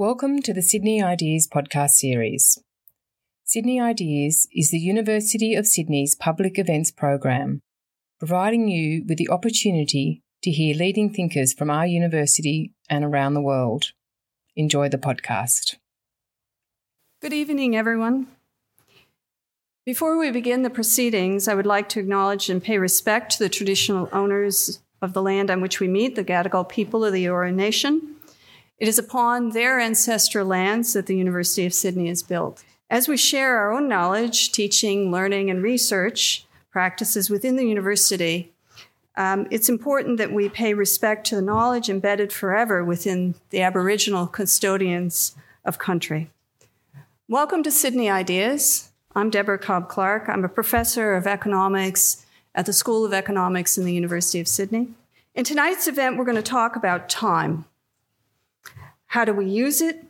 [0.00, 2.58] Welcome to the Sydney Ideas podcast series.
[3.44, 7.60] Sydney Ideas is the University of Sydney's public events program,
[8.18, 13.42] providing you with the opportunity to hear leading thinkers from our university and around the
[13.42, 13.92] world.
[14.56, 15.76] Enjoy the podcast.
[17.20, 18.28] Good evening, everyone.
[19.84, 23.50] Before we begin the proceedings, I would like to acknowledge and pay respect to the
[23.50, 27.52] traditional owners of the land on which we meet, the Gadigal people of the Eora
[27.52, 28.16] Nation.
[28.80, 32.64] It is upon their ancestral lands that the University of Sydney is built.
[32.88, 38.54] As we share our own knowledge, teaching, learning, and research practices within the university,
[39.18, 44.26] um, it's important that we pay respect to the knowledge embedded forever within the Aboriginal
[44.26, 46.30] custodians of country.
[47.28, 48.92] Welcome to Sydney Ideas.
[49.14, 50.26] I'm Deborah Cobb Clark.
[50.26, 54.88] I'm a professor of economics at the School of Economics in the University of Sydney.
[55.34, 57.66] In tonight's event, we're going to talk about time.
[59.10, 60.04] How do we use it?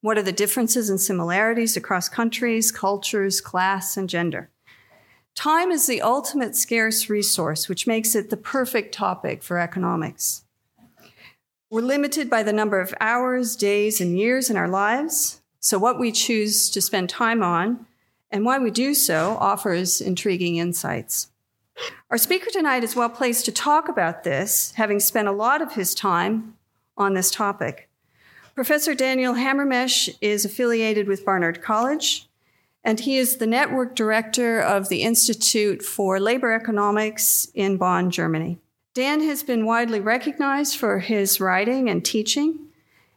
[0.00, 4.48] What are the differences and similarities across countries, cultures, class, and gender?
[5.34, 10.44] Time is the ultimate scarce resource, which makes it the perfect topic for economics.
[11.68, 16.00] We're limited by the number of hours, days, and years in our lives, so what
[16.00, 17.84] we choose to spend time on
[18.30, 21.28] and why we do so offers intriguing insights.
[22.10, 25.74] Our speaker tonight is well placed to talk about this, having spent a lot of
[25.74, 26.56] his time
[26.96, 27.89] on this topic.
[28.60, 32.28] Professor Daniel Hamermesh is affiliated with Barnard College,
[32.84, 38.58] and he is the network director of the Institute for Labor Economics in Bonn, Germany.
[38.92, 42.68] Dan has been widely recognized for his writing and teaching,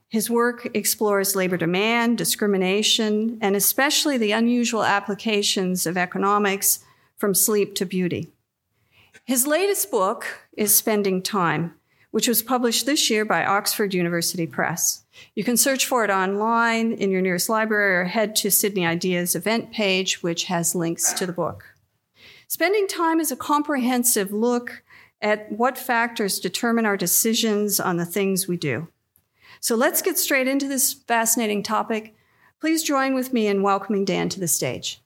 [0.08, 6.86] his work explores labor demand, discrimination, and especially the unusual applications of economics
[7.18, 8.32] from sleep to beauty.
[9.26, 11.76] His latest book is Spending Time,
[12.12, 15.03] which was published this year by Oxford University Press.
[15.36, 19.36] You can search for it online in your nearest library or head to Sydney Ideas
[19.36, 21.66] event page, which has links to the book.
[22.48, 24.84] Spending Time is a comprehensive look
[25.22, 28.88] at what factors determine our decisions on the things we do.
[29.60, 32.16] So let's get straight into this fascinating topic.
[32.60, 35.02] Please join with me in welcoming Dan to the stage.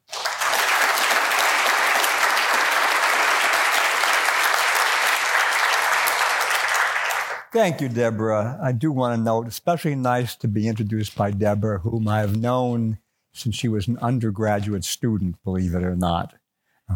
[7.54, 8.60] Thank you, Deborah.
[8.62, 12.38] I do want to note, especially nice to be introduced by Deborah, whom I have
[12.38, 12.98] known
[13.32, 16.34] since she was an undergraduate student, believe it or not.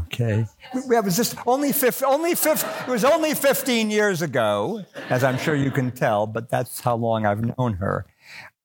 [0.05, 0.45] Okay.
[0.73, 5.37] It was just only, 50, only 50, it was only 15 years ago, as I'm
[5.37, 8.05] sure you can tell, but that's how long I've known her.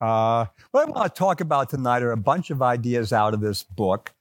[0.01, 3.41] Uh, what I want to talk about tonight are a bunch of ideas out of
[3.41, 4.13] this book.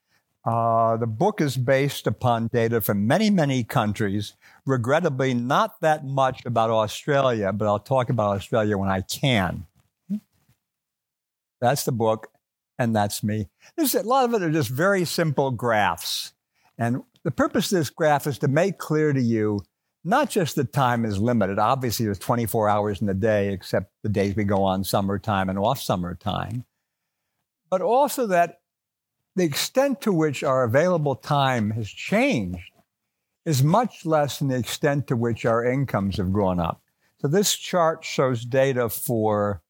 [0.45, 4.33] Uh, the book is based upon data from many, many countries.
[4.65, 9.65] Regrettably, not that much about Australia, but I'll talk about Australia when I can.
[11.61, 12.27] That's the book,
[12.77, 13.49] and that's me.
[13.75, 16.33] There's a lot of it are just very simple graphs.
[16.77, 19.61] And the purpose of this graph is to make clear to you
[20.03, 21.57] not just that time is limited.
[21.57, 25.57] Obviously, there's 24 hours in the day, except the days we go on summertime and
[25.57, 26.65] off summertime,
[27.71, 28.59] but also that
[29.35, 32.71] the extent to which our available time has changed
[33.45, 36.81] is much less than the extent to which our incomes have gone up.
[37.21, 39.61] So this chart shows data for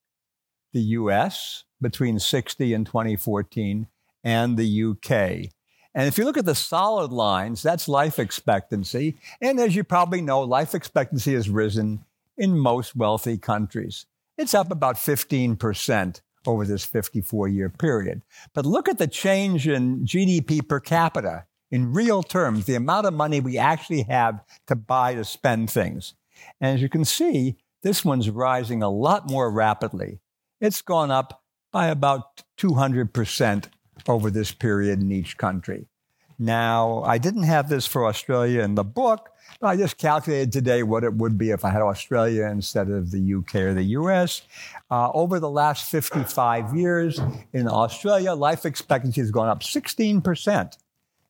[0.72, 3.86] the US between 60 and 2014
[4.24, 5.50] and the UK.
[5.94, 9.16] And if you look at the solid lines, that's life expectancy.
[9.40, 12.04] And as you probably know, life expectancy has risen
[12.36, 14.04] in most wealthy countries.
[14.36, 18.22] It's up about 15% over this 54 year period.
[18.54, 23.14] But look at the change in GDP per capita in real terms, the amount of
[23.14, 26.14] money we actually have to buy to spend things.
[26.60, 30.20] And as you can see, this one's rising a lot more rapidly.
[30.60, 31.42] It's gone up
[31.72, 33.66] by about 200%
[34.08, 35.88] over this period in each country.
[36.38, 39.30] Now, I didn't have this for Australia in the book,
[39.62, 43.34] I just calculated today what it would be if I had Australia instead of the
[43.34, 44.42] UK or the US.
[44.90, 47.20] Uh, over the last 55 years
[47.52, 50.76] in Australia, life expectancy has gone up 16%,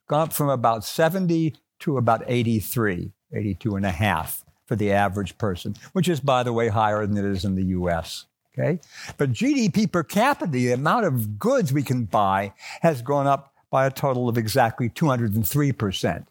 [0.08, 5.38] gone up from about 70 to about 83, 82 and a half for the average
[5.38, 8.26] person, which is, by the way, higher than it is in the US.
[8.58, 8.80] Okay?
[9.18, 13.86] But GDP per capita, the amount of goods we can buy, has gone up by
[13.86, 16.26] a total of exactly 203%.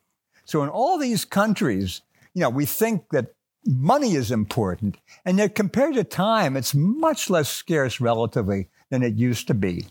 [0.45, 2.01] So in all these countries,
[2.33, 3.33] you know, we think that
[3.65, 9.15] money is important, and yet compared to time, it's much less scarce relatively than it
[9.15, 9.85] used to be.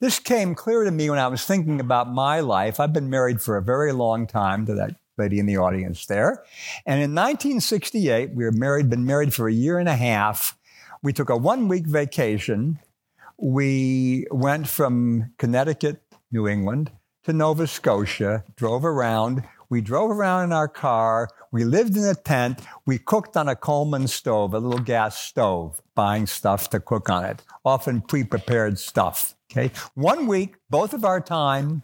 [0.00, 2.80] This came clear to me when I was thinking about my life.
[2.80, 6.44] I've been married for a very long time to that lady in the audience there.
[6.86, 10.56] And in 1968, we were married, been married for a year and a half.
[11.02, 12.78] We took a one week vacation
[13.38, 16.02] we went from Connecticut,
[16.32, 16.90] New England,
[17.22, 19.44] to Nova Scotia, drove around.
[19.70, 21.28] We drove around in our car.
[21.52, 22.60] We lived in a tent.
[22.86, 27.24] We cooked on a Coleman stove, a little gas stove, buying stuff to cook on
[27.24, 29.34] it, often pre prepared stuff.
[29.50, 29.70] Okay.
[29.94, 31.82] One week, both of our time,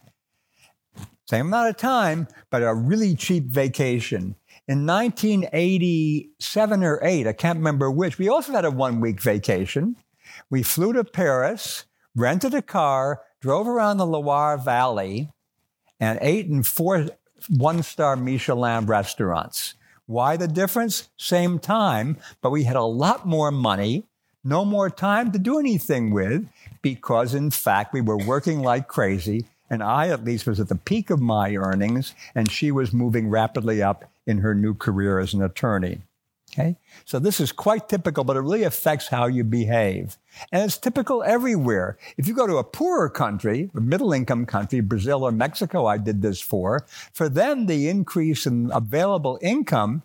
[1.26, 4.36] same amount of time, but a really cheap vacation.
[4.66, 9.96] In 1987 or 8, I can't remember which, we also had a one week vacation.
[10.48, 11.84] We flew to Paris,
[12.14, 15.30] rented a car, drove around the Loire Valley,
[16.00, 17.08] and ate in four
[17.48, 19.74] one star Michelin restaurants.
[20.06, 21.08] Why the difference?
[21.16, 24.04] Same time, but we had a lot more money,
[24.42, 26.46] no more time to do anything with,
[26.82, 29.46] because in fact we were working like crazy.
[29.70, 33.30] And I, at least, was at the peak of my earnings, and she was moving
[33.30, 36.02] rapidly up in her new career as an attorney.
[36.54, 36.76] Okay?
[37.04, 40.16] So this is quite typical, but it really affects how you behave.
[40.52, 41.98] And it's typical everywhere.
[42.16, 45.98] If you go to a poorer country, a middle income country, Brazil or Mexico, I
[45.98, 50.02] did this for, for them, the increase in available income,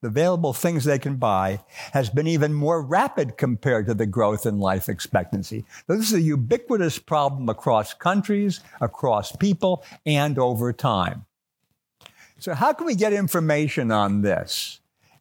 [0.00, 1.60] the available things they can buy,
[1.92, 5.66] has been even more rapid compared to the growth in life expectancy.
[5.86, 11.26] So this is a ubiquitous problem across countries, across people, and over time.
[12.38, 14.79] So how can we get information on this?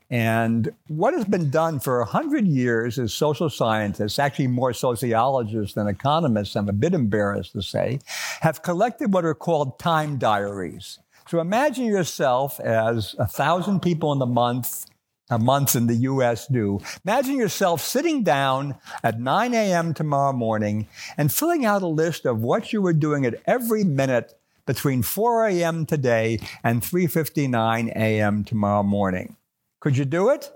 [0.10, 5.88] And what has been done for 100 years is social scientists, actually more sociologists than
[5.88, 8.00] economists, I'm a bit embarrassed to say,
[8.42, 10.98] have collected what are called time diaries.
[11.28, 14.86] So imagine yourself as a thousand people in the month,
[15.30, 16.80] a month in the US do.
[17.06, 19.94] Imagine yourself sitting down at 9 a.m.
[19.94, 24.34] tomorrow morning and filling out a list of what you were doing at every minute
[24.66, 25.86] between 4 a.m.
[25.86, 28.44] today and 3:59 a.m.
[28.44, 29.36] tomorrow morning.
[29.80, 30.52] Could you do it?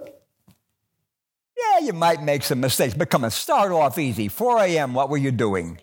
[1.58, 4.28] Yeah, you might make some mistakes, but come on, start off easy.
[4.28, 5.80] 4 a.m., what were you doing?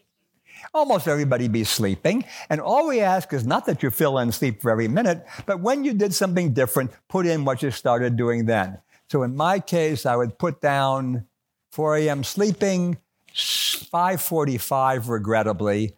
[0.74, 2.24] Almost everybody be sleeping.
[2.48, 5.60] And all we ask is not that you fill in sleep for every minute, but
[5.60, 8.78] when you did something different, put in what you started doing then.
[9.08, 11.26] So in my case, I would put down
[11.72, 12.24] 4 a.m.
[12.24, 12.98] sleeping,
[13.34, 15.94] 5:45 regrettably,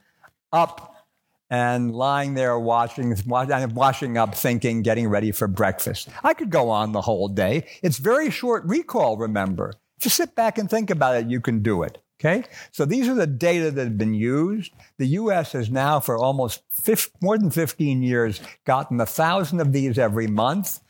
[0.53, 0.92] up
[1.53, 6.09] and lying there watching, washing up, thinking, getting ready for breakfast.
[6.25, 7.67] I could go on the whole day.
[7.83, 9.75] It's very short recall, remember.
[9.99, 11.99] Just sit back and think about it, you can do it.
[12.19, 12.45] Okay?
[12.71, 14.73] So these are the data that have been used.
[14.97, 19.73] The US has now, for almost 50, more than 15 years, gotten a thousand of
[19.73, 20.81] these every month.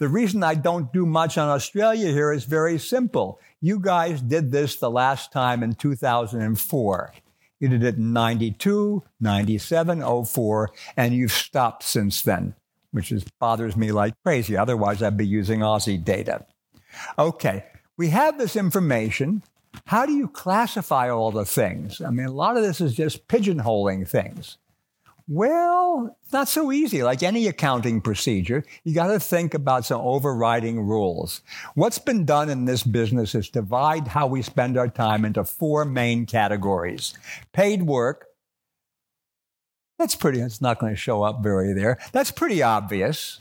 [0.00, 3.38] The reason I don't do much on Australia here is very simple.
[3.60, 7.12] You guys did this the last time in 2004.
[7.60, 12.54] You did it in 92, 97, 04, and you've stopped since then,
[12.90, 14.56] which is, bothers me like crazy.
[14.56, 16.46] Otherwise, I'd be using Aussie data.
[17.18, 17.64] Okay,
[17.98, 19.42] we have this information.
[19.84, 22.00] How do you classify all the things?
[22.00, 24.56] I mean, a lot of this is just pigeonholing things.
[25.32, 27.04] Well, not so easy.
[27.04, 31.42] Like any accounting procedure, you got to think about some overriding rules.
[31.76, 35.84] What's been done in this business is divide how we spend our time into four
[35.84, 37.14] main categories.
[37.52, 38.26] Paid work.
[40.00, 41.98] That's pretty, it's not going to show up very there.
[42.10, 43.40] That's pretty obvious.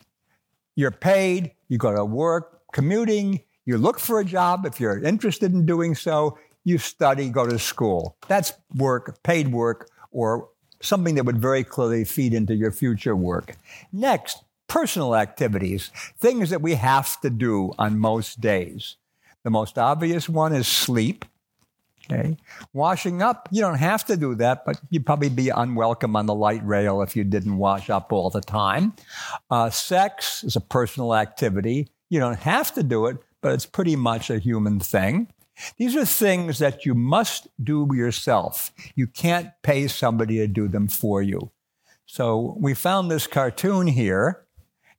[0.75, 5.53] You're paid, you go to work, commuting, you look for a job if you're interested
[5.53, 8.15] in doing so, you study, go to school.
[8.27, 10.49] That's work, paid work, or
[10.81, 13.55] something that would very clearly feed into your future work.
[13.91, 18.95] Next, personal activities, things that we have to do on most days.
[19.43, 21.25] The most obvious one is sleep.
[22.11, 22.37] Okay.
[22.73, 26.33] Washing up, you don't have to do that, but you'd probably be unwelcome on the
[26.33, 28.93] light rail if you didn't wash up all the time.
[29.51, 31.87] Uh, sex is a personal activity.
[32.09, 35.27] You don't have to do it, but it's pretty much a human thing.
[35.77, 38.71] These are things that you must do yourself.
[38.95, 41.51] You can't pay somebody to do them for you.
[42.05, 44.45] So we found this cartoon here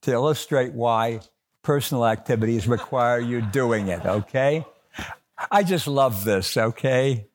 [0.02, 1.20] to illustrate why
[1.62, 4.64] personal activities require you doing it, okay?
[5.50, 7.26] I just love this, okay?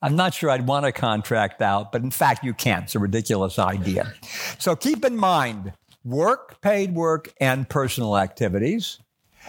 [0.00, 2.84] I'm not sure I'd want to contract out, but in fact, you can't.
[2.84, 4.12] It's a ridiculous idea.
[4.58, 5.72] So keep in mind
[6.04, 8.98] work, paid work, and personal activities.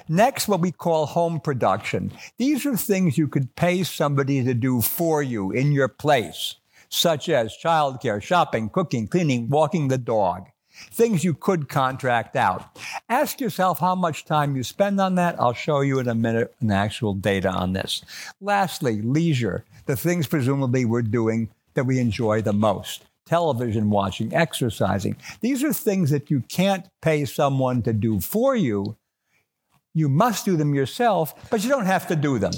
[0.07, 2.11] Next, what we call home production.
[2.37, 6.55] These are things you could pay somebody to do for you in your place,
[6.89, 10.47] such as childcare, shopping, cooking, cleaning, walking the dog.
[10.91, 12.77] Things you could contract out.
[13.07, 15.39] Ask yourself how much time you spend on that.
[15.39, 18.03] I'll show you in a minute an actual data on this.
[18.41, 25.15] Lastly, leisure, the things presumably we're doing that we enjoy the most television watching, exercising.
[25.41, 28.95] These are things that you can't pay someone to do for you,
[29.95, 32.53] you must do them yourself, but you don't have to do them.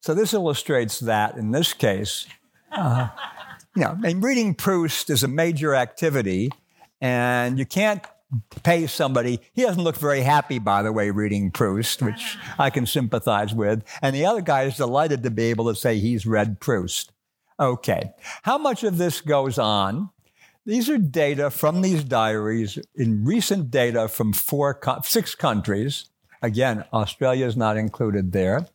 [0.00, 2.26] So this illustrates that in this case,
[2.72, 3.08] Uh,
[3.74, 6.50] you know, and reading Proust is a major activity,
[7.00, 8.02] and you can't
[8.62, 9.40] pay somebody.
[9.54, 13.82] He doesn't look very happy, by the way, reading Proust, which I can sympathize with.
[14.02, 17.12] And the other guy is delighted to be able to say he's read Proust.
[17.58, 18.12] Okay.
[18.42, 20.10] How much of this goes on?
[20.66, 26.10] These are data from these diaries in recent data from four, six countries.
[26.42, 28.66] Again, Australia is not included there.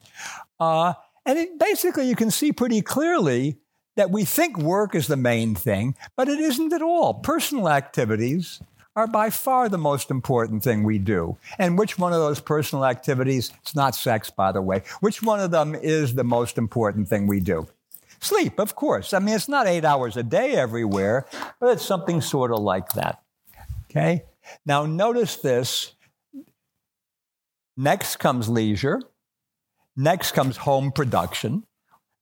[0.60, 0.94] Uh,
[1.26, 3.58] and it, basically, you can see pretty clearly
[3.96, 7.14] that we think work is the main thing, but it isn't at all.
[7.16, 8.62] Personal activities
[8.96, 11.38] are by far the most important thing we do.
[11.58, 15.40] And which one of those personal activities, it's not sex, by the way, which one
[15.40, 17.68] of them is the most important thing we do?
[18.20, 19.14] Sleep, of course.
[19.14, 21.26] I mean, it's not eight hours a day everywhere,
[21.60, 23.22] but it's something sort of like that.
[23.90, 24.24] Okay?
[24.66, 25.94] Now, notice this.
[27.76, 29.02] Next comes leisure.
[29.96, 31.64] Next comes home production.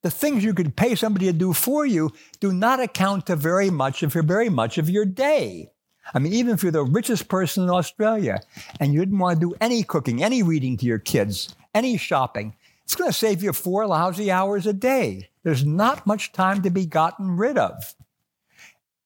[0.02, 3.70] The things you could pay somebody to do for you do not account to very
[3.70, 5.70] much of very much of your day.
[6.14, 8.42] I mean, even if you're the richest person in Australia
[8.80, 12.56] and you didn't want to do any cooking, any reading to your kids, any shopping,
[12.84, 15.30] it's going to save you four lousy hours a day.
[15.44, 17.96] There's not much time to be gotten rid of.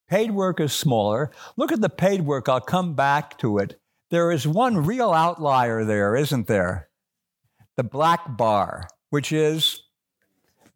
[0.08, 1.30] Paid work is smaller.
[1.56, 2.48] Look at the paid work.
[2.48, 3.78] I'll come back to it.
[4.10, 6.88] There is one real outlier there, isn't there?
[7.76, 9.82] The black bar, which is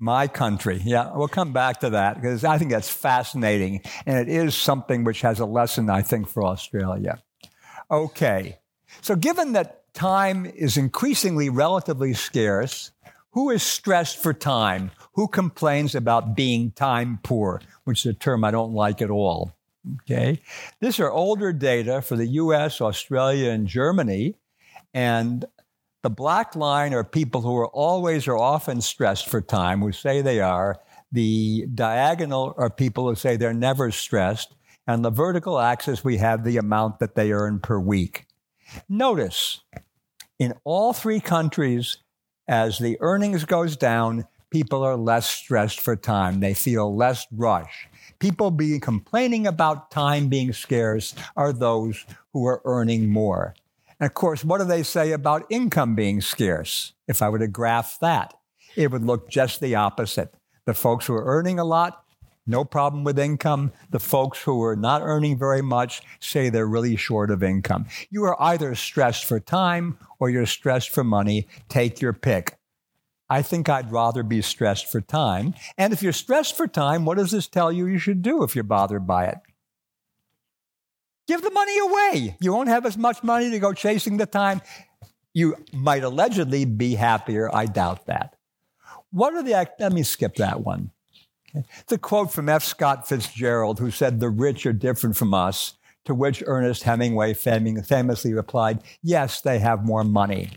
[0.00, 0.80] my country.
[0.84, 3.82] Yeah, we'll come back to that because I think that's fascinating.
[4.06, 7.22] And it is something which has a lesson, I think, for Australia.
[7.90, 8.58] Okay.
[9.00, 12.90] So, given that time is increasingly relatively scarce,
[13.32, 14.90] who is stressed for time?
[15.14, 19.52] Who complains about being time poor, which is a term I don't like at all?
[20.02, 20.40] Okay.
[20.80, 24.36] These are older data for the US, Australia, and Germany.
[24.92, 25.44] And
[26.02, 30.22] the black line are people who are always or often stressed for time, who say
[30.22, 30.80] they are.
[31.12, 34.54] The diagonal are people who say they're never stressed.
[34.86, 38.26] And the vertical axis, we have the amount that they earn per week.
[38.88, 39.60] Notice
[40.38, 41.98] in all three countries,
[42.48, 46.40] as the earnings goes down, people are less stressed for time.
[46.40, 47.88] They feel less rush.
[48.20, 53.54] People being complaining about time being scarce are those who are earning more.
[53.98, 56.92] And of course, what do they say about income being scarce?
[57.08, 58.34] If I were to graph that,
[58.76, 60.34] it would look just the opposite.
[60.66, 62.04] The folks who are earning a lot,
[62.46, 63.72] no problem with income.
[63.90, 67.86] The folks who are not earning very much say they're really short of income.
[68.10, 71.48] You are either stressed for time or you're stressed for money.
[71.68, 72.59] Take your pick.
[73.30, 75.54] I think I'd rather be stressed for time.
[75.78, 78.56] And if you're stressed for time, what does this tell you you should do if
[78.56, 79.38] you're bothered by it?
[81.28, 82.36] Give the money away.
[82.40, 84.60] You won't have as much money to go chasing the time.
[85.32, 87.48] You might allegedly be happier.
[87.54, 88.34] I doubt that.
[89.12, 90.90] What are the, let me skip that one.
[91.54, 92.64] It's quote from F.
[92.64, 98.34] Scott Fitzgerald, who said, The rich are different from us, to which Ernest Hemingway famously
[98.34, 100.50] replied, Yes, they have more money.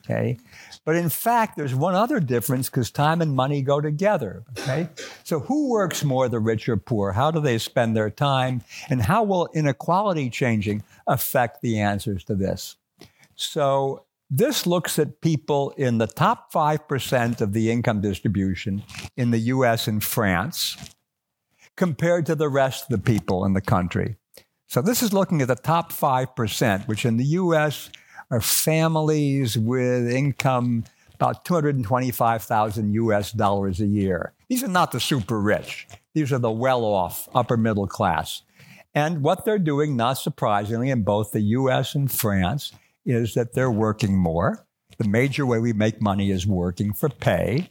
[0.00, 0.38] Okay.
[0.84, 4.44] But in fact, there's one other difference because time and money go together.
[4.58, 4.88] Okay.
[5.24, 7.12] So who works more, the rich or poor?
[7.12, 8.62] How do they spend their time?
[8.90, 12.76] And how will inequality changing affect the answers to this?
[13.34, 18.82] So this looks at people in the top 5% of the income distribution
[19.16, 20.76] in the US and France
[21.76, 24.16] compared to the rest of the people in the country.
[24.66, 27.90] So this is looking at the top 5%, which in the US
[28.30, 34.32] are families with income about 225,000 US dollars a year.
[34.48, 35.86] These are not the super rich.
[36.14, 38.42] These are the well off upper middle class.
[38.94, 42.72] And what they're doing, not surprisingly, in both the US and France,
[43.04, 44.66] is that they're working more.
[44.98, 47.70] The major way we make money is working for pay.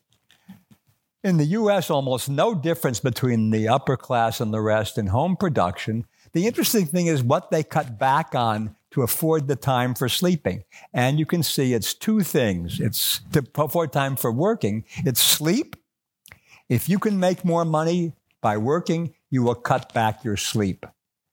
[1.24, 5.36] In the US, almost no difference between the upper class and the rest in home
[5.36, 6.06] production.
[6.32, 10.64] The interesting thing is what they cut back on to afford the time for sleeping.
[10.94, 12.80] And you can see it's two things.
[12.80, 14.86] It's to afford time for working.
[15.06, 15.76] It's sleep.
[16.70, 20.86] If you can make more money by working, you will cut back your sleep.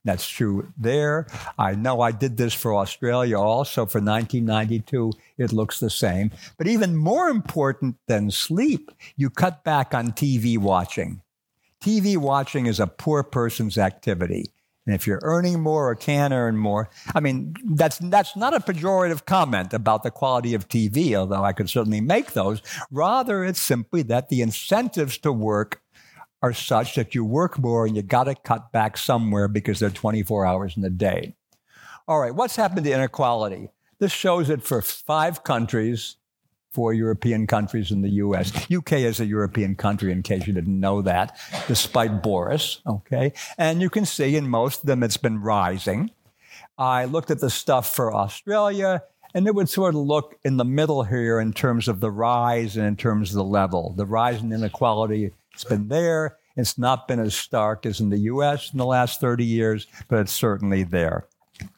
[0.05, 1.27] That's true there.
[1.59, 5.13] I know I did this for Australia also for 1992.
[5.39, 6.31] It looks the same.
[6.59, 11.23] But even more important than sleep, you cut back on TV watching.
[11.81, 14.51] TV watching is a poor person's activity.
[14.87, 18.61] And if you're earning more or can earn more, I mean, that's, that's not a
[18.61, 22.61] pejorative comment about the quality of TV, although I could certainly make those.
[22.91, 25.81] Rather, it's simply that the incentives to work
[26.43, 29.89] are such that you work more and you got to cut back somewhere because they're
[29.89, 31.35] 24 hours in the day.
[32.07, 33.71] All right, what's happened to inequality?
[33.99, 36.17] This shows it for five countries
[36.75, 38.53] four European countries in the US.
[38.71, 41.39] UK is a European country, in case you didn't know that,
[41.69, 43.33] despite Boris, okay?
[43.57, 46.11] And you can see in most of them it's been rising.
[46.77, 49.05] I looked at the stuff for Australia,
[49.35, 52.77] and it would sort of look in the middle here in terms of the rise
[52.77, 53.95] and in terms of the level.
[53.97, 56.37] The rise in inequality, it's been there.
[56.57, 60.19] It's not been as stark as in the US in the last 30 years, but
[60.21, 61.27] it's certainly there.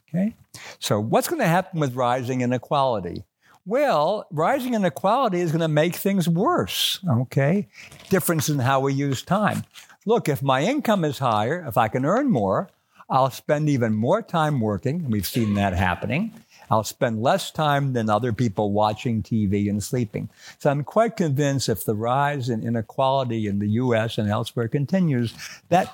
[0.08, 0.34] Okay?
[0.78, 3.24] So, what's going to happen with rising inequality?
[3.68, 7.66] Well, rising inequality is going to make things worse, okay?
[8.10, 9.64] Difference in how we use time.
[10.04, 12.70] Look, if my income is higher, if I can earn more,
[13.10, 15.10] I'll spend even more time working.
[15.10, 16.32] We've seen that happening.
[16.70, 20.28] I'll spend less time than other people watching TV and sleeping.
[20.58, 25.34] So I'm quite convinced if the rise in inequality in the US and elsewhere continues,
[25.70, 25.92] that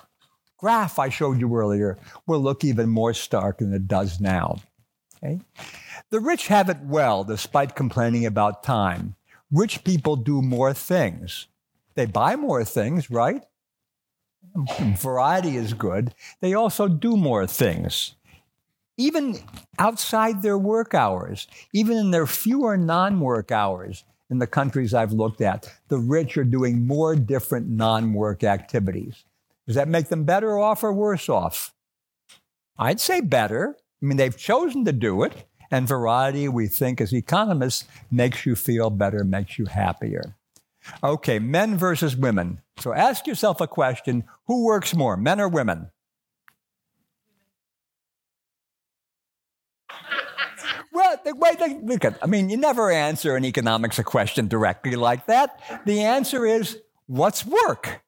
[0.58, 4.58] graph I showed you earlier will look even more stark than it does now.
[5.22, 5.40] Okay?
[6.12, 9.16] The rich have it well despite complaining about time.
[9.50, 11.46] Rich people do more things.
[11.94, 13.42] They buy more things, right?
[14.98, 16.14] Variety is good.
[16.42, 18.14] They also do more things.
[18.98, 19.38] Even
[19.78, 25.14] outside their work hours, even in their fewer non work hours in the countries I've
[25.14, 29.24] looked at, the rich are doing more different non work activities.
[29.66, 31.72] Does that make them better off or worse off?
[32.78, 33.78] I'd say better.
[34.02, 38.54] I mean, they've chosen to do it, and variety, we think as economists, makes you
[38.54, 40.36] feel better, makes you happier.
[41.02, 42.60] Okay, men versus women.
[42.78, 45.90] So ask yourself a question who works more, men or women?
[50.94, 55.24] Well, wait, look at, I mean, you never answer an economics a question directly like
[55.26, 55.58] that.
[55.86, 58.02] The answer is what's work?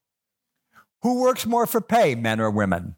[1.03, 2.97] Who works more for pay, men or women?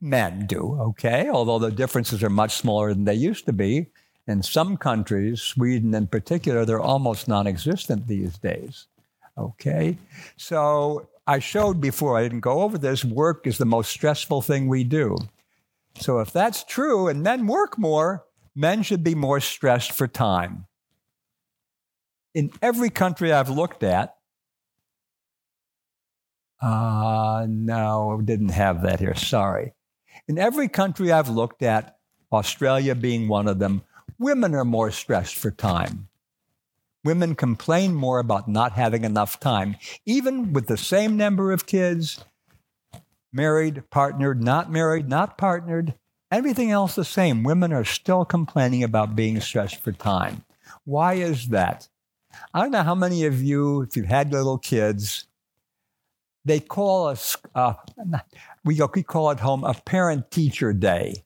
[0.00, 3.86] Men do, okay, although the differences are much smaller than they used to be.
[4.26, 8.86] In some countries, Sweden in particular, they're almost non existent these days.
[9.38, 9.98] Okay?
[10.36, 14.68] So I showed before, I didn't go over this, work is the most stressful thing
[14.68, 15.16] we do.
[15.98, 20.66] So if that's true and men work more, men should be more stressed for time.
[22.34, 24.16] In every country I've looked at,
[26.60, 29.14] uh, no, didn't have that here.
[29.14, 29.72] Sorry.
[30.28, 31.98] In every country I've looked at,
[32.32, 33.82] Australia being one of them,
[34.18, 36.08] women are more stressed for time.
[37.04, 42.24] Women complain more about not having enough time, even with the same number of kids,
[43.32, 45.94] married, partnered, not married, not partnered,
[46.32, 47.44] everything else the same.
[47.44, 50.44] Women are still complaining about being stressed for time.
[50.84, 51.88] Why is that?
[52.52, 55.28] I don't know how many of you, if you've had little kids,
[56.44, 57.74] they call us, uh,
[58.66, 61.24] we, we call it home a parent teacher day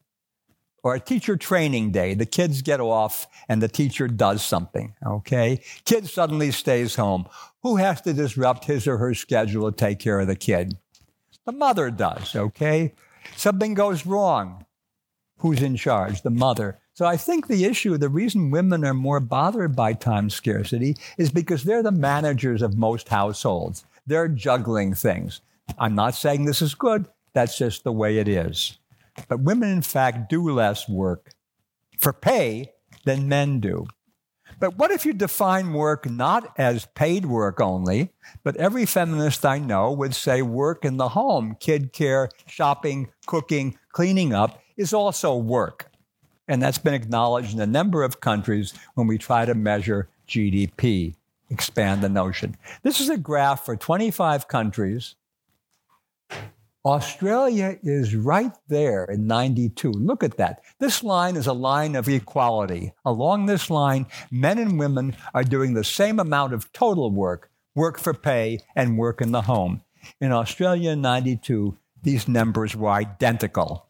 [0.83, 2.13] or a teacher training day.
[2.13, 5.61] The kids get off and the teacher does something, okay?
[5.85, 7.27] Kid suddenly stays home.
[7.63, 10.77] Who has to disrupt his or her schedule to take care of the kid?
[11.45, 12.93] The mother does, okay?
[13.35, 14.65] Something goes wrong.
[15.37, 16.21] Who's in charge?
[16.21, 16.77] The mother.
[16.93, 21.31] So I think the issue, the reason women are more bothered by time scarcity is
[21.31, 23.85] because they're the managers of most households.
[24.05, 25.41] They're juggling things.
[25.79, 28.77] I'm not saying this is good, that's just the way it is.
[29.27, 31.33] But women, in fact, do less work
[31.97, 32.71] for pay
[33.05, 33.87] than men do.
[34.59, 38.11] But what if you define work not as paid work only,
[38.43, 43.77] but every feminist I know would say work in the home, kid care, shopping, cooking,
[43.91, 45.91] cleaning up is also work.
[46.47, 51.15] And that's been acknowledged in a number of countries when we try to measure GDP
[51.51, 52.55] expand the notion.
[52.81, 55.15] This is a graph for 25 countries.
[56.83, 59.91] Australia is right there in 92.
[59.91, 60.63] Look at that.
[60.79, 62.93] This line is a line of equality.
[63.05, 67.99] Along this line, men and women are doing the same amount of total work, work
[67.99, 69.81] for pay, and work in the home.
[70.19, 73.87] In Australia in 92, these numbers were identical.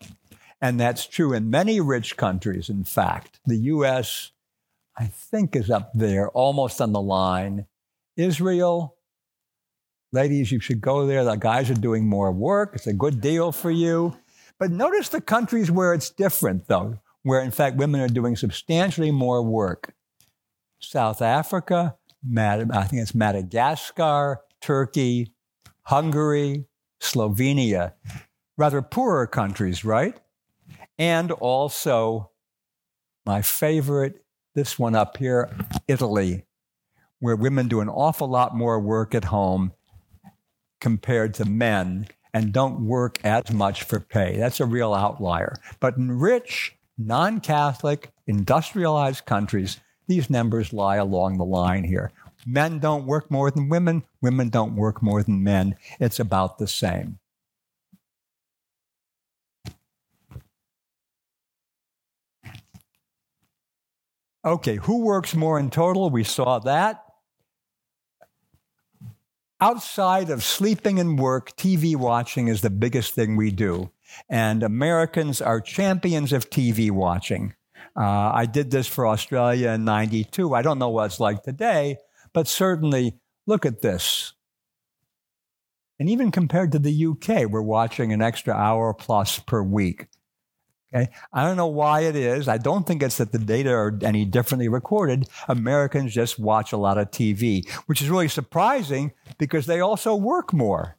[0.60, 3.40] And that's true in many rich countries, in fact.
[3.46, 4.32] The US
[4.98, 7.68] I think is up there, almost on the line.
[8.18, 8.98] Israel,
[10.12, 11.24] ladies, you should go there.
[11.24, 12.72] The guys are doing more work.
[12.76, 14.18] It's a good deal for you.
[14.60, 19.12] But notice the countries where it's different, though, where in fact women are doing substantially
[19.12, 19.94] more work.
[20.80, 21.96] South Africa,
[22.38, 25.34] I think it's Madagascar, Turkey,
[25.84, 26.66] Hungary,
[27.00, 27.94] Slovenia,
[28.58, 30.20] rather poorer countries, right?
[30.98, 32.32] And also,
[33.26, 35.50] my favorite this one up here,
[35.88, 36.46] Italy,
[37.20, 39.72] where women do an awful lot more work at home
[40.82, 44.38] compared to men and don't work as much for pay.
[44.38, 45.56] That's a real outlier.
[45.80, 52.12] But in rich, non Catholic, industrialized countries, these numbers lie along the line here.
[52.46, 55.76] Men don't work more than women, women don't work more than men.
[56.00, 57.20] It's about the same.
[64.44, 66.10] Okay, who works more in total?
[66.10, 67.04] We saw that.
[69.64, 73.92] Outside of sleeping and work, TV watching is the biggest thing we do.
[74.28, 77.54] And Americans are champions of TV watching.
[77.96, 80.56] Uh, I did this for Australia in 92.
[80.56, 81.98] I don't know what it's like today,
[82.34, 84.34] but certainly look at this.
[86.00, 90.08] And even compared to the UK, we're watching an extra hour plus per week.
[90.94, 91.10] Okay?
[91.32, 92.48] I don't know why it is.
[92.48, 95.28] I don't think it's that the data are any differently recorded.
[95.48, 100.54] Americans just watch a lot of TV, which is really surprising because they also work
[100.54, 100.98] more.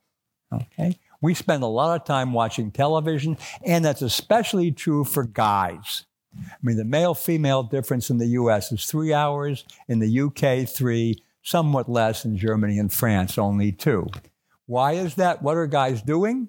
[0.52, 0.98] Okay?
[1.20, 6.06] We spend a lot of time watching television, and that's especially true for guys.
[6.36, 10.68] I mean, the male female difference in the US is three hours, in the UK,
[10.68, 14.08] three, somewhat less in Germany and France, only two.
[14.66, 15.40] Why is that?
[15.40, 16.48] What are guys doing?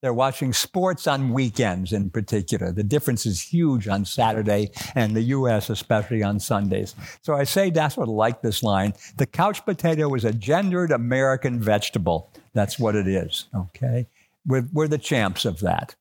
[0.00, 2.70] They're watching sports on weekends in particular.
[2.70, 6.94] The difference is huge on Saturday and the US, especially on Sundays.
[7.22, 8.92] So I say that's what I like this line.
[9.16, 12.30] The couch potato is a gendered American vegetable.
[12.52, 13.46] That's what it is.
[13.54, 14.06] Okay.
[14.46, 15.96] We're, we're the champs of that.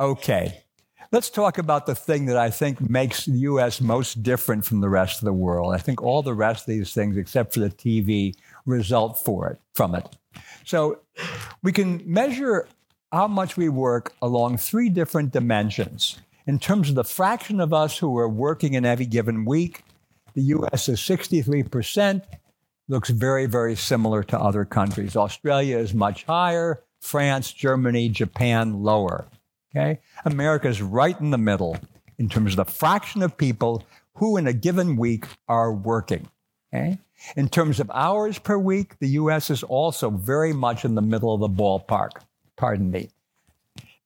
[0.00, 0.62] Okay.
[1.12, 4.88] Let's talk about the thing that I think makes the US most different from the
[4.88, 5.74] rest of the world.
[5.74, 9.60] I think all the rest of these things, except for the TV, result for it
[9.74, 10.08] from it.
[10.64, 11.00] So
[11.62, 12.66] we can measure
[13.14, 16.18] how much we work along three different dimensions.
[16.48, 19.84] In terms of the fraction of us who are working in every given week,
[20.34, 22.22] the US is 63%,
[22.88, 25.14] looks very, very similar to other countries.
[25.14, 29.28] Australia is much higher, France, Germany, Japan lower.
[29.70, 30.00] Okay?
[30.24, 31.76] America is right in the middle
[32.18, 36.28] in terms of the fraction of people who in a given week are working.
[36.74, 36.98] Okay?
[37.36, 41.32] In terms of hours per week, the US is also very much in the middle
[41.32, 42.10] of the ballpark
[42.56, 43.10] pardon me.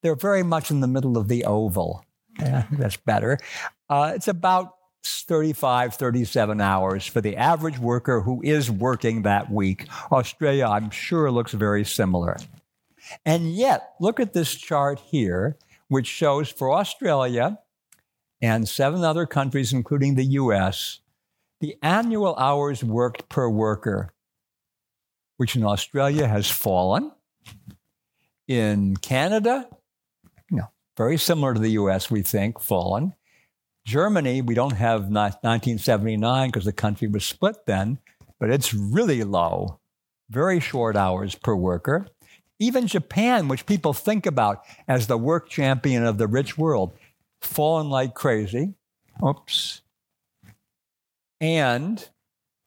[0.03, 2.05] They're very much in the middle of the oval.
[2.39, 3.39] Yeah, that's better.
[3.89, 9.89] Uh, it's about 35, 37 hours for the average worker who is working that week.
[10.13, 12.37] Australia, I'm sure, looks very similar.
[13.25, 15.57] And yet, look at this chart here,
[15.89, 17.59] which shows for Australia
[18.41, 21.01] and seven other countries, including the US,
[21.61, 24.13] the annual hours worked per worker,
[25.39, 27.13] which in Australia has fallen
[28.49, 29.69] in Canada,
[30.51, 33.15] you know, very similar to the US, we think, fallen.
[33.87, 37.99] Germany, we don't have 1979 because the country was split then,
[38.41, 39.79] but it's really low,
[40.31, 42.09] very short hours per worker.
[42.59, 46.93] Even Japan, which people think about as the work champion of the rich world,
[47.41, 48.75] fallen like crazy.
[49.25, 49.83] Oops.
[51.41, 52.09] And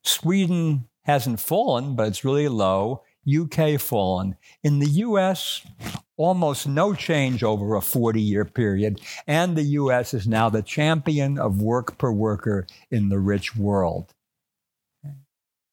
[0.02, 3.02] Sweden hasn't fallen, but it's really low.
[3.26, 4.36] UK fallen.
[4.62, 5.64] In the US,
[6.16, 9.00] almost no change over a 40 year period.
[9.26, 14.14] And the US is now the champion of work per worker in the rich world.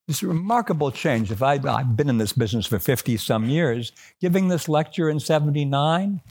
[0.08, 1.32] It's a remarkable change.
[1.32, 5.20] If I, I've been in this business for 50 some years, giving this lecture in
[5.20, 6.22] 79,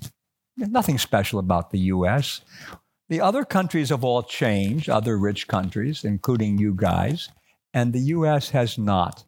[0.56, 2.40] nothing special about the US.
[3.08, 7.28] The other countries have all changed, other rich countries, including you guys,
[7.72, 9.24] and the US has not.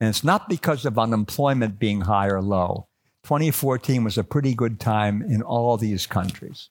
[0.00, 2.88] And it's not because of unemployment being high or low.
[3.24, 6.70] 2014 was a pretty good time in all these countries.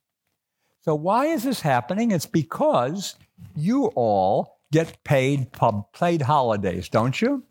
[0.81, 2.11] So, why is this happening?
[2.11, 3.15] It's because
[3.55, 7.43] you all get paid pub, paid holidays, don't you?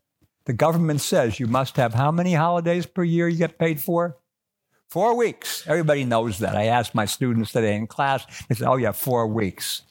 [0.47, 4.17] The government says you must have how many holidays per year you get paid for?
[4.89, 5.67] Four weeks.
[5.67, 6.57] Everybody knows that.
[6.57, 8.25] I asked my students today in class.
[8.49, 9.83] They said, oh, yeah, four weeks.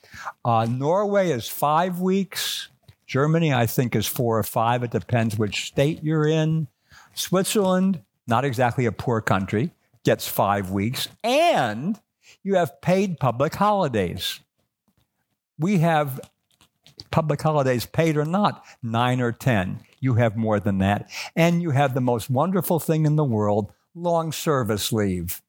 [0.44, 2.68] Uh, Norway is five weeks.
[3.06, 4.82] Germany, I think, is four or five.
[4.82, 6.68] It depends which state you're in.
[7.14, 9.70] Switzerland, not exactly a poor country,
[10.04, 11.08] gets five weeks.
[11.22, 12.00] And
[12.42, 14.40] you have paid public holidays.
[15.58, 16.20] We have
[17.10, 19.80] public holidays, paid or not, nine or 10.
[20.00, 21.10] You have more than that.
[21.34, 25.40] And you have the most wonderful thing in the world long service leave,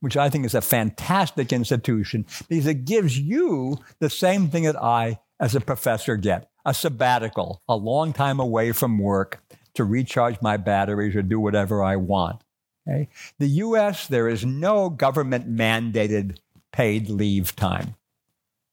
[0.00, 4.80] which I think is a fantastic institution because it gives you the same thing that
[4.80, 9.42] I, as a professor, get a sabbatical, a long time away from work
[9.74, 12.42] to recharge my batteries or do whatever I want.
[12.86, 13.08] Okay?
[13.38, 16.38] The US, there is no government mandated
[16.72, 17.94] paid leave time,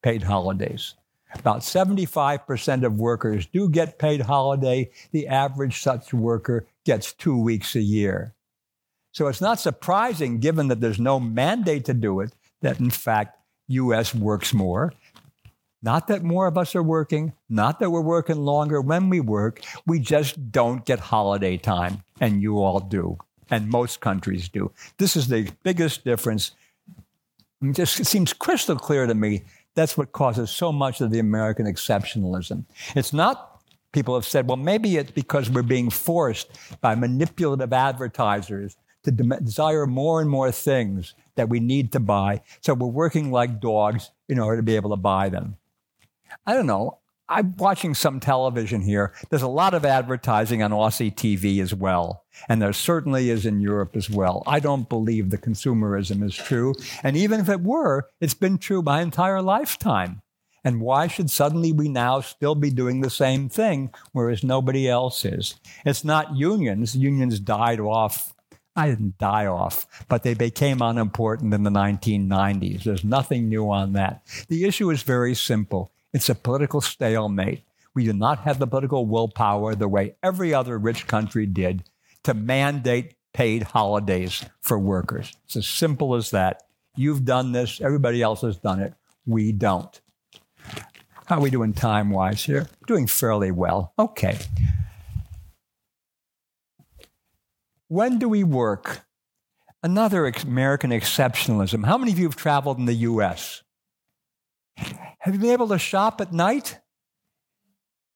[0.04, 0.96] paid holidays.
[1.34, 4.90] About 75% of workers do get paid holiday.
[5.12, 8.34] The average such worker gets two weeks a year.
[9.12, 13.40] So it's not surprising, given that there's no mandate to do it, that in fact
[13.68, 14.94] US works more
[15.88, 19.62] Not that more of us are working, not that we're working longer when we work.
[19.86, 23.18] We just don't get holiday time, and you all do,
[23.50, 24.74] and most countries do.
[24.98, 26.52] This is the biggest difference.
[27.62, 29.46] It just seems crystal clear to me
[29.76, 32.66] that's what causes so much of the American exceptionalism.
[32.94, 33.62] It's not,
[33.94, 36.50] people have said, well, maybe it's because we're being forced
[36.82, 42.42] by manipulative advertisers to de- desire more and more things that we need to buy.
[42.60, 45.56] So we're working like dogs in order to be able to buy them.
[46.46, 47.00] I don't know.
[47.30, 49.14] I'm watching some television here.
[49.30, 52.24] There's a lot of advertising on Aussie TV as well.
[52.48, 54.44] And there certainly is in Europe as well.
[54.48, 56.74] I don't believe the consumerism is true.
[57.04, 60.22] And even if it were, it's been true my entire lifetime.
[60.64, 65.24] And why should suddenly we now still be doing the same thing, whereas nobody else
[65.24, 65.56] is?
[65.86, 66.96] It's not unions.
[66.96, 68.34] Unions died off.
[68.76, 72.84] I didn't die off, but they became unimportant in the 1990s.
[72.84, 74.22] There's nothing new on that.
[74.50, 75.92] The issue is very simple.
[76.14, 77.64] It's a political stalemate.
[77.94, 81.84] We do not have the political willpower the way every other rich country did
[82.24, 85.34] to mandate paid holidays for workers.
[85.46, 86.64] It's as simple as that.
[86.96, 88.94] You've done this, everybody else has done it.
[89.26, 90.02] We don't.
[91.28, 92.68] How are we doing time wise here?
[92.88, 93.94] Doing fairly well.
[94.00, 94.38] Okay.
[97.90, 99.06] When do we work?
[99.84, 101.86] Another American exceptionalism.
[101.86, 103.64] How many of you have traveled in the US?
[104.78, 106.80] Have you been able to shop at night?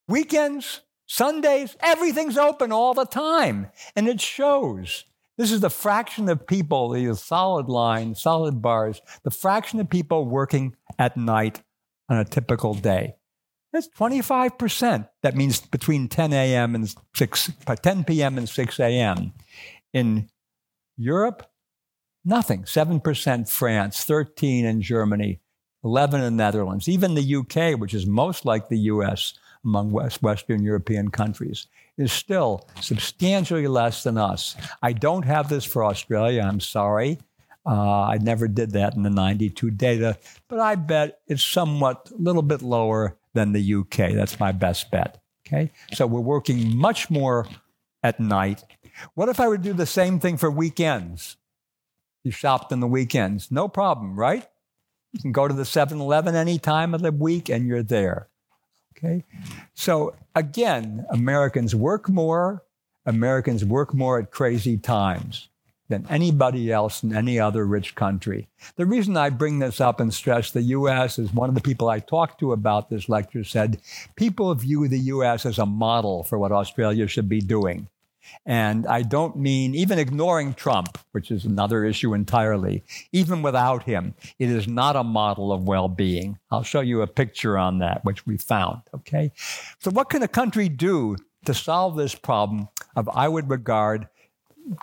[0.08, 3.68] Weekends, Sundays, everything's open all the time.
[3.96, 5.06] And it shows.
[5.38, 10.26] This is the fraction of people, the solid line, solid bars, the fraction of people
[10.26, 11.62] working at night
[12.08, 13.16] on a typical day.
[13.74, 15.10] That's 25%.
[15.24, 16.76] That means between 10 a.m.
[16.76, 18.38] and 6, 10 p.m.
[18.38, 19.34] and 6 a.m.
[19.94, 20.30] In
[20.96, 21.50] Europe,
[22.24, 22.64] nothing.
[22.64, 25.41] 7% France, 13 in Germany,
[25.84, 30.22] 11 in the Netherlands, even the UK, which is most like the US among West,
[30.22, 31.68] Western European countries,
[31.98, 34.56] is still substantially less than us.
[34.82, 37.20] I don't have this for Australia, I'm sorry.
[37.66, 40.18] Uh, I never did that in the 92 data,
[40.48, 44.14] but I bet it's somewhat a little bit lower than the UK.
[44.14, 45.22] That's my best bet.
[45.48, 45.72] Okay.
[45.94, 47.48] So we're working much more
[48.04, 48.64] at night.
[49.14, 51.38] What if I would do the same thing for weekends?
[52.24, 53.52] You shopped on the weekends.
[53.52, 54.48] No problem, right?
[55.12, 58.28] You can go to the 7 Eleven any time of the week and you're there.
[58.98, 59.26] Okay?
[59.74, 62.64] So again, Americans work more.
[63.06, 65.50] Americans work more at crazy times
[65.90, 68.48] than anybody else in any other rich country.
[68.78, 71.20] The reason I bring this up and stress the U.S.
[71.20, 73.82] is one of the people I talked to about this lecture said
[74.16, 75.46] people view the U.S.
[75.46, 77.88] as a model for what Australia should be doing.
[78.46, 82.84] And I don't mean even ignoring Trump, which is another issue entirely.
[83.12, 86.40] Even without him, it is not a model of well being.
[86.50, 88.82] I'll show you a picture on that, which we found.
[88.94, 89.32] Okay.
[89.80, 94.08] So, what can a country do to solve this problem of, I would regard,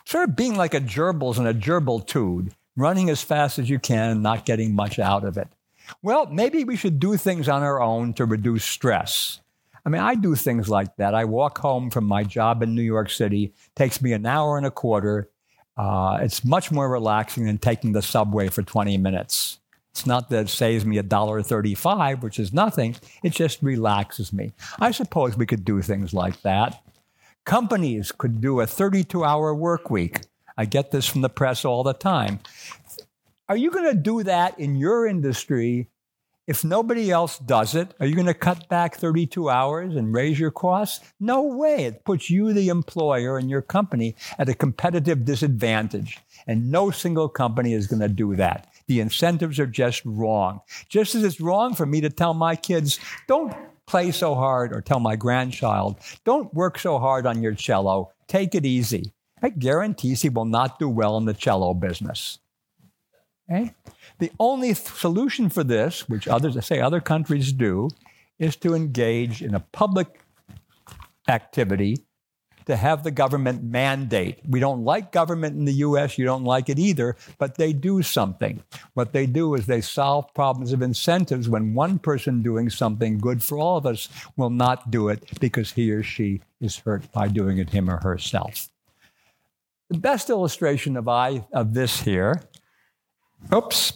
[0.04, 3.78] sort of being like a gerbils and a gerbil tube, running as fast as you
[3.78, 5.48] can and not getting much out of it?
[6.02, 9.40] Well, maybe we should do things on our own to reduce stress.
[9.84, 11.14] I mean, I do things like that.
[11.14, 14.66] I walk home from my job in New York City, takes me an hour and
[14.66, 15.30] a quarter.
[15.76, 19.58] Uh, it's much more relaxing than taking the subway for 20 minutes.
[19.92, 22.96] It's not that it saves me $1.35, which is nothing.
[23.22, 24.52] It just relaxes me.
[24.78, 26.82] I suppose we could do things like that.
[27.44, 30.20] Companies could do a 32 hour work week.
[30.56, 32.40] I get this from the press all the time.
[33.48, 35.88] Are you going to do that in your industry
[36.48, 40.40] if nobody else does it, are you going to cut back 32 hours and raise
[40.40, 41.04] your costs?
[41.20, 41.84] No way.
[41.84, 46.18] It puts you, the employer, and your company at a competitive disadvantage.
[46.46, 48.72] And no single company is going to do that.
[48.86, 50.62] The incentives are just wrong.
[50.88, 54.80] Just as it's wrong for me to tell my kids, don't play so hard, or
[54.80, 58.10] tell my grandchild, don't work so hard on your cello.
[58.26, 59.12] Take it easy.
[59.42, 62.38] I guarantee he will not do well in the cello business.
[63.50, 63.74] Okay?
[64.18, 67.88] The only th- solution for this, which others I say other countries do,
[68.38, 70.20] is to engage in a public
[71.28, 71.96] activity
[72.68, 74.40] to have the government mandate.
[74.46, 78.02] We don't like government in the US, you don't like it either, but they do
[78.02, 78.62] something.
[78.92, 83.42] What they do is they solve problems of incentives when one person doing something good
[83.42, 87.28] for all of us will not do it because he or she is hurt by
[87.28, 88.68] doing it him or herself.
[89.88, 92.42] The best illustration of I of this here,
[93.54, 93.92] oops,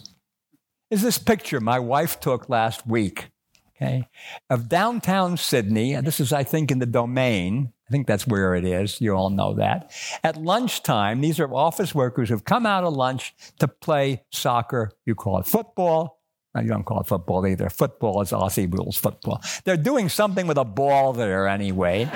[0.89, 3.31] is this picture my wife took last week,
[3.75, 4.07] okay,
[4.49, 5.93] of downtown Sydney.
[5.93, 7.73] And this is, I think, in the domain.
[7.87, 9.01] I think that's where it is.
[9.01, 9.91] You all know that.
[10.23, 14.91] At lunchtime, these are office workers who've come out of lunch to play soccer.
[15.05, 16.19] You call it football.
[16.55, 17.69] No, You don't call it football either.
[17.69, 19.41] Football is Aussie rules football.
[19.65, 22.09] They're doing something with a ball there anyway.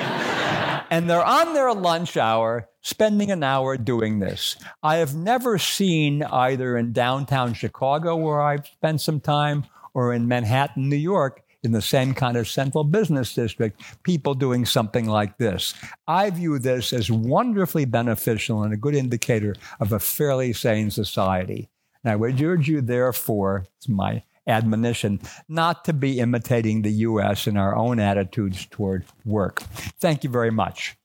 [0.89, 4.55] And they're on their lunch hour spending an hour doing this.
[4.81, 10.27] I have never seen either in downtown Chicago, where I've spent some time, or in
[10.27, 15.37] Manhattan, New York, in the same kind of central business district, people doing something like
[15.37, 15.73] this.
[16.07, 21.69] I view this as wonderfully beneficial and a good indicator of a fairly sane society.
[22.03, 27.47] And I would urge you, therefore, it's my admonition, not to be imitating the U.S.
[27.47, 29.61] in our own attitudes toward work.
[29.99, 30.95] Thank you very much.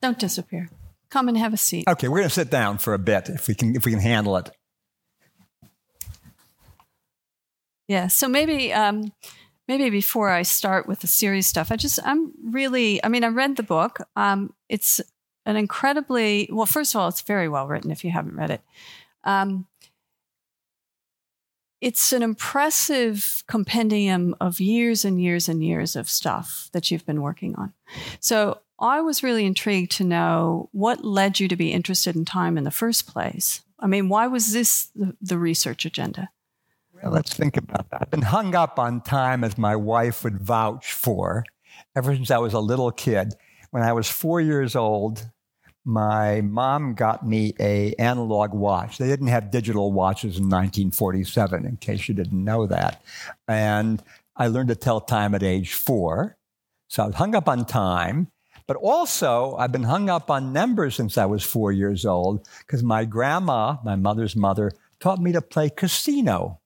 [0.00, 0.68] Don't disappear.
[1.08, 1.88] Come and have a seat.
[1.88, 4.00] Okay, we're going to sit down for a bit if we can if we can
[4.00, 4.50] handle it.
[7.88, 8.08] Yeah.
[8.08, 9.12] So maybe um,
[9.68, 13.28] maybe before I start with the series stuff, I just I'm really I mean I
[13.28, 14.00] read the book.
[14.16, 15.00] Um, it's
[15.46, 16.66] an incredibly well.
[16.66, 17.90] First of all, it's very well written.
[17.90, 18.60] If you haven't read it.
[19.24, 19.66] Um,
[21.80, 27.20] it's an impressive compendium of years and years and years of stuff that you've been
[27.20, 27.74] working on.
[28.20, 32.56] So I was really intrigued to know what led you to be interested in time
[32.56, 33.60] in the first place.
[33.78, 36.30] I mean, why was this the, the research agenda?
[37.06, 38.02] Let's think about that.
[38.02, 41.44] I've been hung up on time as my wife would vouch for
[41.94, 43.34] ever since I was a little kid.
[43.70, 45.30] When I was four years old,
[45.84, 48.98] my mom got me a analog watch.
[48.98, 53.02] They didn't have digital watches in 1947, in case you didn't know that.
[53.46, 54.02] And
[54.36, 56.36] I learned to tell time at age four.
[56.88, 58.28] So I was hung up on time.
[58.66, 62.82] But also, I've been hung up on numbers since I was four years old because
[62.82, 66.60] my grandma, my mother's mother, taught me to play casino,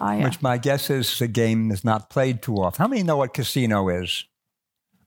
[0.00, 0.24] Oh, yeah.
[0.24, 2.82] which my guess is a game is not played too often.
[2.82, 4.24] How many know what casino is?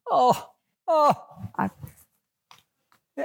[0.10, 0.50] Oh,
[0.88, 1.14] oh.
[1.58, 1.70] I-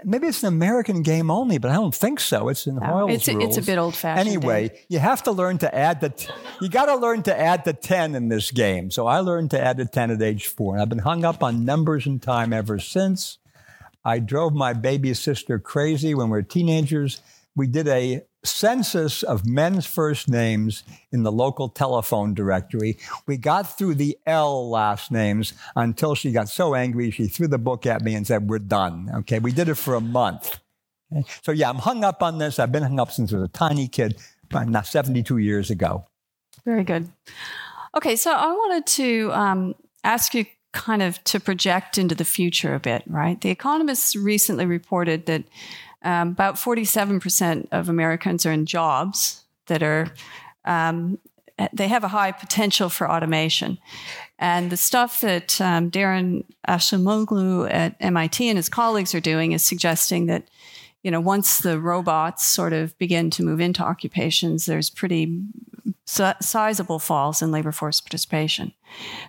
[0.05, 2.49] Maybe it's an American game only, but I don't think so.
[2.49, 4.29] It's in No, Hoyle's it's, a, it's a bit old fashioned.
[4.29, 7.65] Anyway, you have to learn to add the, t- you got to learn to add
[7.65, 8.93] the 10 in this game.
[8.93, 10.75] So I learned to add the 10 at age four.
[10.75, 13.39] And I've been hung up on numbers and time ever since.
[14.05, 17.21] I drove my baby sister crazy when we were teenagers.
[17.57, 22.97] We did a census of men's first names in the local telephone directory.
[23.27, 27.59] We got through the L last names until she got so angry she threw the
[27.59, 29.11] book at me and said, We're done.
[29.19, 30.59] Okay, we did it for a month.
[31.13, 31.25] Okay?
[31.43, 32.59] So, yeah, I'm hung up on this.
[32.59, 34.21] I've been hung up since I was a tiny kid,
[34.53, 36.05] not 72 years ago.
[36.65, 37.11] Very good.
[37.97, 39.75] Okay, so I wanted to um,
[40.05, 43.41] ask you kind of to project into the future a bit, right?
[43.41, 45.45] The Economist recently reported that
[46.03, 50.13] um, about 47% of Americans are in jobs that are,
[50.65, 51.19] um,
[51.73, 53.79] they have a high potential for automation.
[54.39, 59.63] And the stuff that um, Daron Acemoglu at MIT and his colleagues are doing is
[59.63, 60.49] suggesting that
[61.03, 65.43] you know, once the robots sort of begin to move into occupations, there's pretty
[66.05, 68.75] si- sizable falls in labor force participation.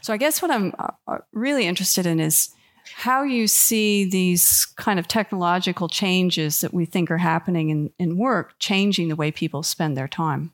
[0.01, 0.73] So I guess what I'm
[1.07, 2.49] uh, really interested in is
[2.95, 8.17] how you see these kind of technological changes that we think are happening in, in
[8.17, 10.53] work changing the way people spend their time.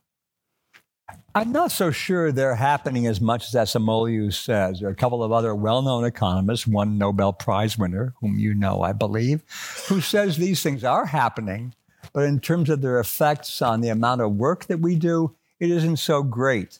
[1.33, 4.79] I'm not so sure they're happening as much as Acemoglu says.
[4.79, 8.81] There are a couple of other well-known economists, one Nobel Prize winner, whom you know,
[8.81, 9.43] I believe,
[9.87, 11.75] who says these things are happening,
[12.11, 15.69] but in terms of their effects on the amount of work that we do, it
[15.69, 16.79] isn't so great.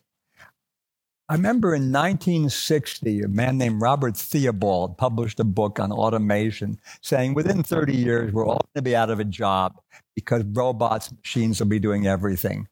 [1.29, 7.33] I remember in 1960, a man named Robert Theobald published a book on automation saying
[7.33, 9.75] within 30 years, we're all going to be out of a job
[10.15, 12.69] because robots, machines will be doing everything.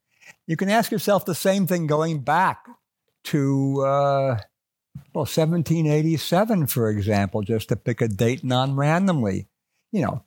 [0.47, 2.65] You can ask yourself the same thing going back
[3.25, 4.39] to, uh,
[5.13, 9.47] well, 1787, for example, just to pick a date non randomly.
[9.91, 10.24] You know,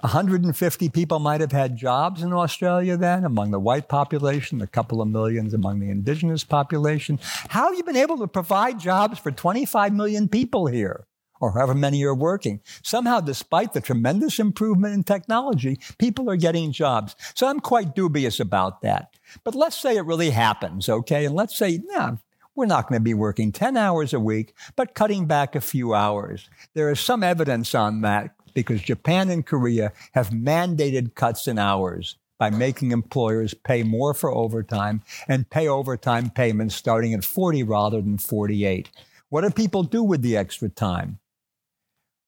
[0.00, 5.00] 150 people might have had jobs in Australia then among the white population, a couple
[5.00, 7.18] of millions among the indigenous population.
[7.48, 11.06] How have you been able to provide jobs for 25 million people here?
[11.40, 12.60] Or however many are working.
[12.82, 17.14] Somehow, despite the tremendous improvement in technology, people are getting jobs.
[17.34, 19.14] So I'm quite dubious about that.
[19.44, 21.26] But let's say it really happens, okay?
[21.26, 22.18] And let's say, no,
[22.54, 25.92] we're not going to be working 10 hours a week, but cutting back a few
[25.92, 26.48] hours.
[26.72, 32.16] There is some evidence on that because Japan and Korea have mandated cuts in hours
[32.38, 38.00] by making employers pay more for overtime and pay overtime payments starting at 40 rather
[38.00, 38.88] than 48.
[39.28, 41.18] What do people do with the extra time?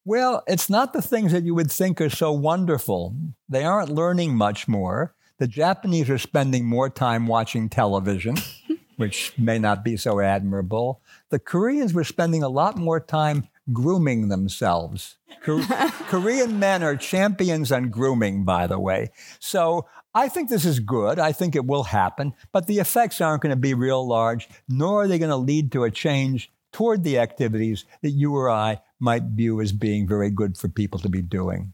[0.05, 3.15] Well, it's not the things that you would think are so wonderful.
[3.49, 5.15] They aren't learning much more.
[5.39, 8.35] The Japanese are spending more time watching television,
[8.97, 11.01] which may not be so admirable.
[11.29, 15.17] The Koreans were spending a lot more time grooming themselves.
[15.41, 19.11] Korean men are champions on grooming, by the way.
[19.39, 21.19] So I think this is good.
[21.19, 25.03] I think it will happen, but the effects aren't going to be real large, nor
[25.03, 28.81] are they going to lead to a change toward the activities that you or I
[28.99, 31.73] might view as being very good for people to be doing.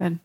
[0.00, 0.20] Good.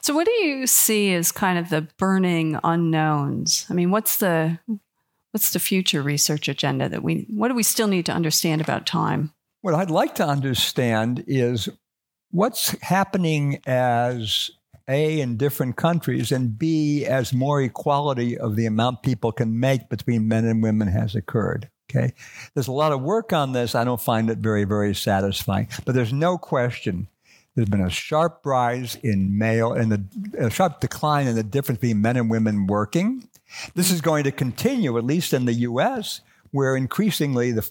[0.00, 3.66] So, what do you see as kind of the burning unknowns?
[3.70, 4.58] I mean, what's the
[5.30, 8.86] what's the future research agenda that we what do we still need to understand about
[8.86, 9.32] time?
[9.62, 11.68] What I'd like to understand is
[12.30, 14.50] what's happening as
[14.88, 19.88] a in different countries and b as more equality of the amount people can make
[19.88, 22.12] between men and women has occurred okay?
[22.54, 23.74] There's a lot of work on this.
[23.74, 25.68] I don't find it very very satisfying.
[25.84, 27.06] But there's no question
[27.54, 30.08] there's been a sharp rise in male and
[30.38, 33.28] a sharp decline in the difference between men and women working.
[33.74, 37.68] This is going to continue at least in the us where increasingly the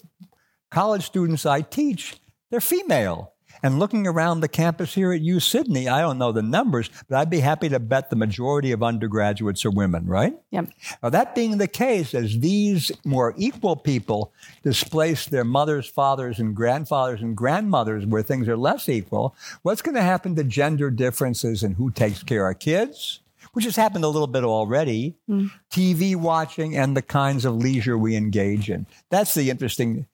[0.72, 2.16] college students i teach
[2.50, 6.42] they're female and looking around the campus here at U Sydney, I don't know the
[6.42, 10.34] numbers, but I'd be happy to bet the majority of undergraduates are women, right?
[10.50, 10.70] Yep.
[11.02, 16.56] Now, that being the case, as these more equal people displace their mothers, fathers, and
[16.56, 21.62] grandfathers and grandmothers where things are less equal, what's going to happen to gender differences
[21.62, 23.20] in who takes care of kids?
[23.52, 25.50] Which has happened a little bit already, mm.
[25.70, 28.86] TV watching, and the kinds of leisure we engage in.
[29.10, 30.06] That's the interesting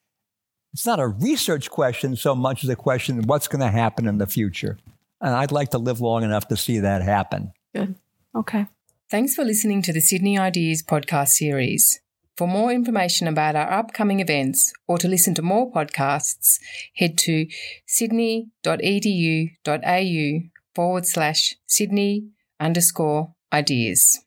[0.73, 4.07] it's not a research question so much as a question of what's going to happen
[4.07, 4.79] in the future.
[5.21, 7.53] And I'd like to live long enough to see that happen.
[7.75, 7.97] Good.
[8.35, 8.67] Okay.
[9.11, 12.01] Thanks for listening to the Sydney Ideas podcast series.
[12.37, 16.61] For more information about our upcoming events or to listen to more podcasts,
[16.95, 17.47] head to
[17.87, 22.29] sydney.edu.au forward slash Sydney
[22.61, 24.25] underscore ideas.